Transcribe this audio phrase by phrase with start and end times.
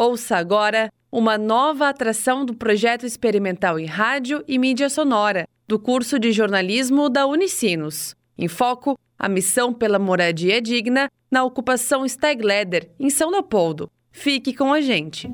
[0.00, 6.20] Ouça agora uma nova atração do projeto experimental em rádio e mídia sonora do curso
[6.20, 8.14] de jornalismo da Unicinos.
[8.38, 13.90] Em foco, a missão pela moradia digna na ocupação Stegleder, em São Leopoldo.
[14.12, 15.28] Fique com a gente.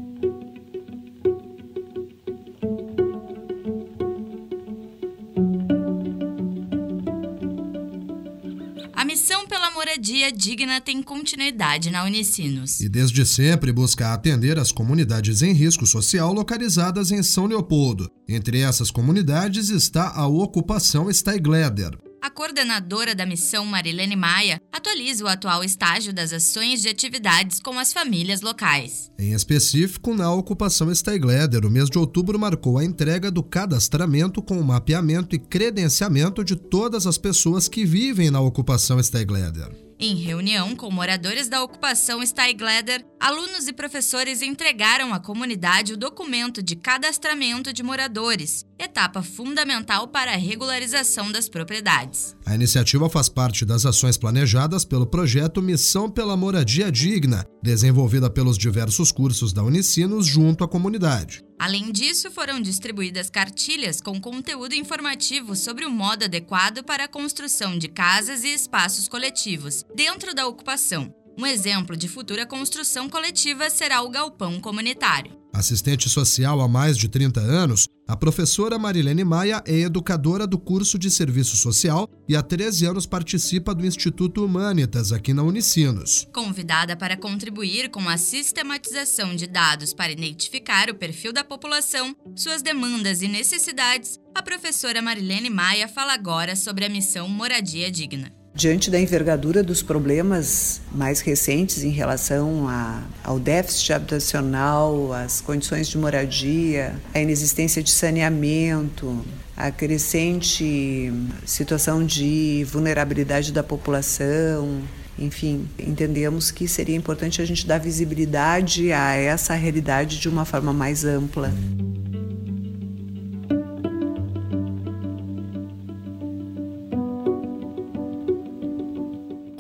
[8.95, 9.64] A missão pela
[9.95, 12.81] moradia digna tem continuidade na Unicinos.
[12.81, 18.11] E desde sempre busca atender as comunidades em risco social localizadas em São Leopoldo.
[18.29, 21.97] Entre essas comunidades está a ocupação Steigleder.
[22.25, 27.79] A coordenadora da missão, Marilene Maia, atualiza o atual estágio das ações de atividades com
[27.79, 29.11] as famílias locais.
[29.19, 34.59] Em específico, na ocupação Steigleder, o mês de outubro marcou a entrega do cadastramento com
[34.59, 39.71] o mapeamento e credenciamento de todas as pessoas que vivem na ocupação Steigleder.
[40.07, 46.63] Em reunião com moradores da ocupação Steigleder, alunos e professores entregaram à comunidade o documento
[46.63, 52.37] de cadastramento de moradores, etapa fundamental para a regularização das propriedades.
[52.45, 58.59] A iniciativa faz parte das ações planejadas pelo projeto Missão pela Moradia Digna, desenvolvida pelos
[58.59, 61.43] diversos cursos da Unicinos junto à comunidade.
[61.59, 67.79] Além disso, foram distribuídas cartilhas com conteúdo informativo sobre o modo adequado para a construção
[67.79, 71.15] de casas e espaços coletivos dentro da ocupação.
[71.39, 75.44] Um exemplo de futura construção coletiva será o galpão comunitário.
[75.55, 80.99] Assistente social há mais de 30 anos, a professora Marilene Maia é educadora do curso
[80.99, 86.27] de Serviço Social e há 13 anos participa do Instituto Humanitas aqui na Unicinos.
[86.35, 92.61] Convidada para contribuir com a sistematização de dados para identificar o perfil da população, suas
[92.61, 98.44] demandas e necessidades, a professora Marilene Maia fala agora sobre a missão Moradia Digna.
[98.57, 105.89] Diante da envergadura dos problemas mais recentes em relação a, ao déficit habitacional, às condições
[105.89, 109.25] de moradia, a inexistência de saneamento,
[109.57, 111.13] a crescente
[111.45, 114.83] situação de vulnerabilidade da população,
[115.19, 120.73] enfim, entendemos que seria importante a gente dar visibilidade a essa realidade de uma forma
[120.73, 121.53] mais ampla.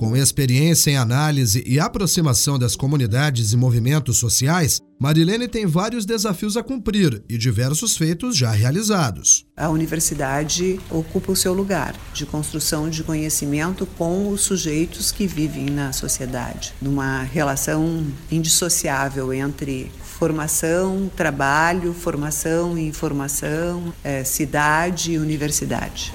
[0.04, 6.58] Com experiência em análise e aproximação das comunidades e movimentos sociais, Marilene tem vários desafios
[6.58, 9.46] a cumprir e diversos feitos já realizados.
[9.56, 15.70] A universidade ocupa o seu lugar de construção de conhecimento com os sujeitos que vivem
[15.70, 26.12] na sociedade, numa relação indissociável entre formação, trabalho, formação e informação, é, cidade e universidade.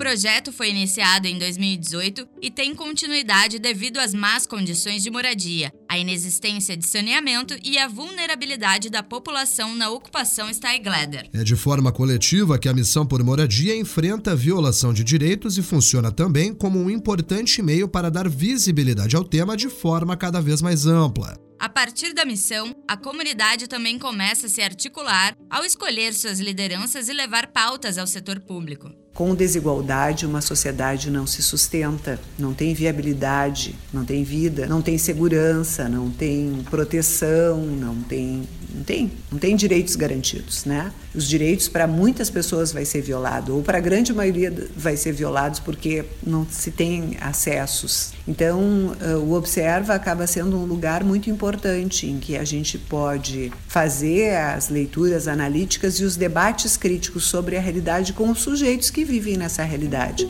[0.00, 5.98] Projeto foi iniciado em 2018 e tem continuidade devido às más condições de moradia, a
[5.98, 11.28] inexistência de saneamento e a vulnerabilidade da população na ocupação Steigleder.
[11.34, 15.62] É de forma coletiva que a missão por moradia enfrenta a violação de direitos e
[15.62, 20.62] funciona também como um importante meio para dar visibilidade ao tema de forma cada vez
[20.62, 21.38] mais ampla.
[21.60, 27.08] A partir da missão, a comunidade também começa a se articular ao escolher suas lideranças
[27.08, 28.90] e levar pautas ao setor público.
[29.14, 34.98] Com desigualdade, uma sociedade não se sustenta, não tem viabilidade, não tem vida, não tem
[34.98, 40.92] segurança, não tem proteção, não tem não tem, não tem direitos garantidos, né?
[41.14, 45.12] Os direitos para muitas pessoas vai ser violado ou para a grande maioria vai ser
[45.12, 48.12] violados porque não se tem acessos.
[48.26, 53.52] Então, eh, o Observa acaba sendo um lugar muito importante em que a gente pode
[53.68, 59.04] fazer as leituras analíticas e os debates críticos sobre a realidade com os sujeitos que
[59.04, 60.26] vivem nessa realidade.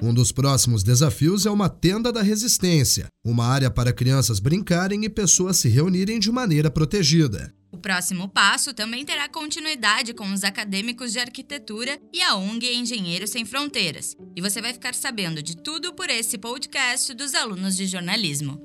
[0.00, 5.08] Um dos próximos desafios é uma tenda da resistência, uma área para crianças brincarem e
[5.10, 7.52] pessoas se reunirem de maneira protegida.
[7.88, 13.30] O próximo passo também terá continuidade com os acadêmicos de arquitetura e a ONG Engenheiros
[13.30, 14.14] Sem Fronteiras.
[14.36, 18.60] E você vai ficar sabendo de tudo por esse podcast dos alunos de jornalismo.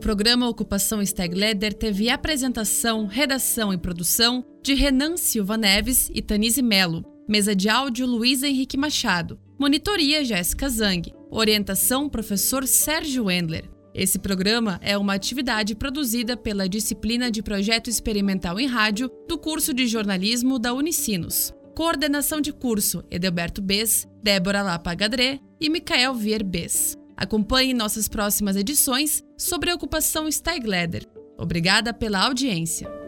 [0.00, 7.09] programa Ocupação Stegleder teve apresentação, redação e produção de Renan Silva Neves e Tanise Melo.
[7.30, 9.38] Mesa de áudio Luiz Henrique Machado.
[9.56, 11.14] Monitoria Jéssica Zang.
[11.30, 13.70] Orientação Professor Sérgio Wendler.
[13.94, 19.72] Esse programa é uma atividade produzida pela disciplina de Projeto Experimental em Rádio do curso
[19.72, 26.42] de jornalismo da Unicinos Coordenação de curso: Edelberto Bes, Débora Lapa Gadré e Micael Vier
[26.42, 26.98] Bes.
[27.16, 31.06] Acompanhe nossas próximas edições sobre a ocupação Steigleder.
[31.38, 32.99] Obrigada pela audiência.